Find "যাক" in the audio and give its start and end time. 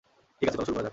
0.85-0.89